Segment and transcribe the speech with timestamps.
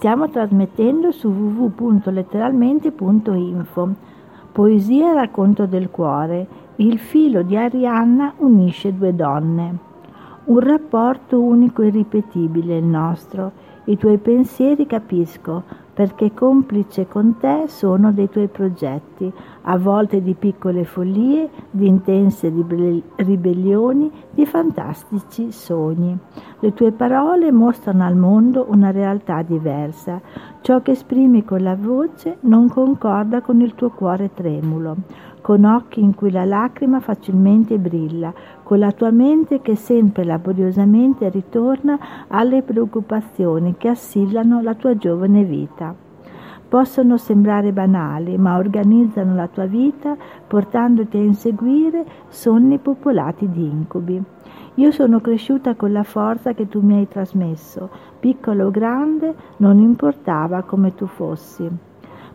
[0.00, 3.94] Stiamo trasmettendo su www.letteralmente.info.
[4.50, 6.46] Poesia e racconto del cuore.
[6.76, 9.76] Il filo di Arianna unisce due donne.
[10.44, 13.52] Un rapporto unico e irripetibile il nostro.
[13.84, 19.30] I tuoi pensieri capisco, perché complice con te sono dei tuoi progetti,
[19.62, 22.52] a volte di piccole follie, di intense
[23.16, 26.16] ribellioni, di fantastici sogni.
[26.60, 30.20] Le tue parole mostrano al mondo una realtà diversa.
[30.60, 34.96] Ciò che esprimi con la voce non concorda con il tuo cuore tremulo
[35.40, 41.28] con occhi in cui la lacrima facilmente brilla, con la tua mente che sempre laboriosamente
[41.28, 45.94] ritorna alle preoccupazioni che assillano la tua giovane vita.
[46.68, 50.16] Possono sembrare banali, ma organizzano la tua vita
[50.46, 54.22] portandoti a inseguire sonni popolati di incubi.
[54.74, 59.78] Io sono cresciuta con la forza che tu mi hai trasmesso, piccolo o grande, non
[59.78, 61.88] importava come tu fossi.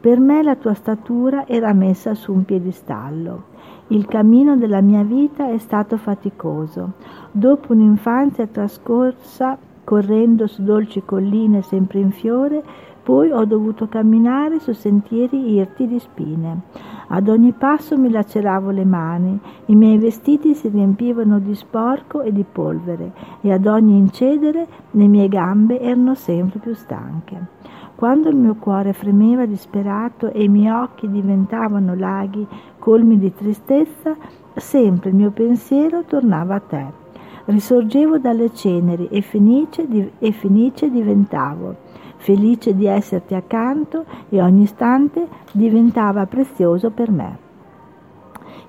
[0.00, 3.42] Per me la tua statura era messa su un piedistallo.
[3.88, 6.92] Il cammino della mia vita è stato faticoso.
[7.30, 12.62] Dopo un'infanzia trascorsa correndo su dolci colline sempre in fiore,
[13.02, 16.60] poi ho dovuto camminare su sentieri irti di spine.
[17.08, 22.32] Ad ogni passo mi laceravo le mani, i miei vestiti si riempivano di sporco e
[22.32, 27.58] di polvere e ad ogni incedere le mie gambe erano sempre più stanche.
[28.00, 32.46] Quando il mio cuore fremeva disperato e i miei occhi diventavano laghi
[32.78, 34.16] colmi di tristezza,
[34.54, 36.86] sempre il mio pensiero tornava a te.
[37.44, 39.86] Risorgevo dalle ceneri e felice,
[40.18, 41.76] e felice diventavo,
[42.16, 47.38] felice di esserti accanto e ogni istante diventava prezioso per me.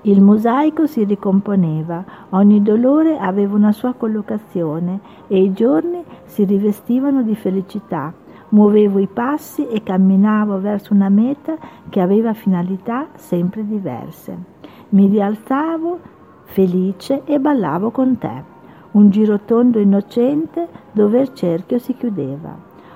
[0.02, 7.22] Il mosaico si ricomponeva, ogni dolore aveva una sua collocazione e i giorni si rivestivano
[7.22, 8.14] di felicità
[8.52, 11.56] Muovevo i passi e camminavo verso una meta
[11.88, 14.38] che aveva finalità sempre diverse.
[14.90, 16.00] Mi rialzavo
[16.44, 18.44] felice e ballavo con te,
[18.92, 22.54] un girotondo innocente dove il cerchio si chiudeva.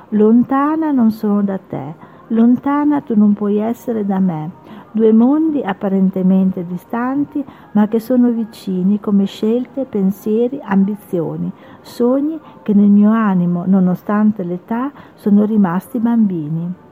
[0.10, 1.94] Lontana non sono da te,
[2.28, 4.52] lontana tu non puoi essere da me,
[4.96, 11.52] due mondi apparentemente distanti, ma che sono vicini come scelte, pensieri, ambizioni,
[11.82, 16.84] sogni che nel mio animo, nonostante l'età, sono rimasti bambini.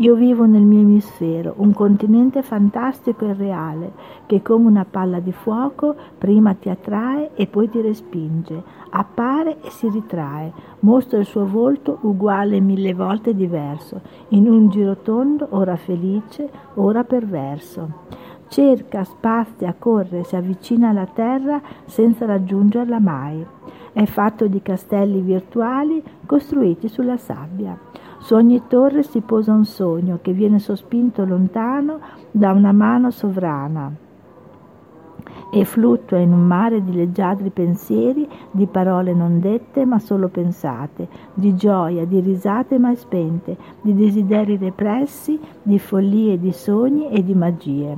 [0.00, 3.92] Io vivo nel mio emisfero, un continente fantastico e reale,
[4.24, 9.68] che come una palla di fuoco prima ti attrae e poi ti respinge, appare e
[9.68, 16.48] si ritrae, mostra il suo volto uguale mille volte diverso, in un girotondo ora felice,
[16.76, 17.90] ora perverso.
[18.48, 23.44] Cerca, spazia, corre, si avvicina alla terra senza raggiungerla mai.
[23.92, 27.78] È fatto di castelli virtuali costruiti sulla sabbia.
[28.20, 31.98] Su ogni torre si posa un sogno che viene sospinto lontano
[32.30, 33.92] da una mano sovrana
[35.52, 41.08] e fluttua in un mare di leggiadri pensieri, di parole non dette ma solo pensate,
[41.34, 47.34] di gioia, di risate mai spente, di desideri repressi, di follie, di sogni e di
[47.34, 47.96] magie.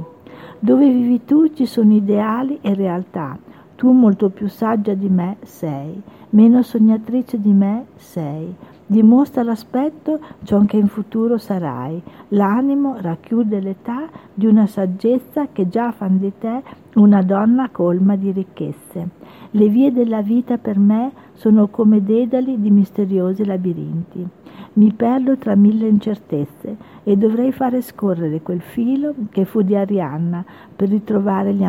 [0.59, 3.39] Dove vivi tu ci sono ideali e realtà.
[3.75, 6.01] Tu molto più saggia di me sei,
[6.31, 8.55] meno sognatrice di me sei.
[8.93, 12.03] Dimostra l'aspetto ciò che in futuro sarai.
[12.29, 16.63] L'animo racchiude l'età di una saggezza che già fan di te
[16.95, 19.09] una donna colma di ricchezze.
[19.51, 24.29] Le vie della vita per me sono come dedali di misteriosi labirinti.
[24.75, 30.43] Mi perdo tra mille incertezze e dovrei fare scorrere quel filo che fu di Arianna
[30.75, 31.65] per ritrovare gli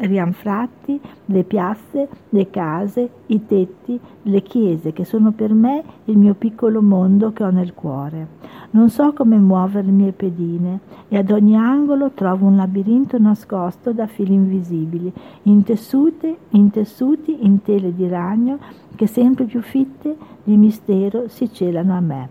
[0.00, 6.34] rianfratti, le piazze, le case, i tetti, le chiese che sono per me il mio
[6.34, 8.40] piccolo mondo che ho nel cuore.
[8.70, 13.92] Non so come muovere le mie pedine e ad ogni angolo trovo un labirinto nascosto
[13.92, 15.12] da fili invisibili,
[15.42, 18.58] intessute, intessuti in tele di ragno
[18.94, 22.28] che sempre più fitte di mistero si celano a me.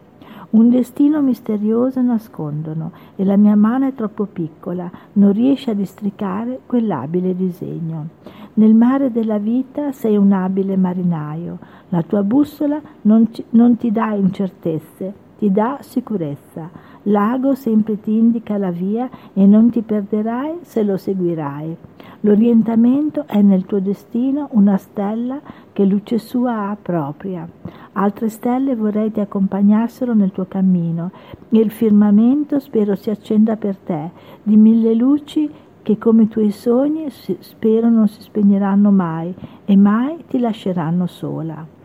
[0.51, 6.59] Un destino misterioso nascondono e la mia mano è troppo piccola, non riesce a districare
[6.65, 8.07] quell'abile disegno.
[8.55, 11.57] Nel mare della vita sei un abile marinaio,
[11.87, 16.69] la tua bussola non, ci, non ti dà incertezze, ti dà sicurezza.
[17.05, 21.75] L'ago sempre ti indica la via e non ti perderai se lo seguirai.
[22.19, 25.41] L'orientamento è nel tuo destino una stella
[25.73, 27.49] che luce sua ha propria.
[27.93, 31.09] Altre stelle vorrei ti accompagnassero nel tuo cammino
[31.49, 34.11] e il firmamento spero si accenda per te
[34.43, 35.49] di mille luci
[35.81, 39.33] che come i tuoi sogni spero non si spegneranno mai
[39.65, 41.80] e mai ti lasceranno sola.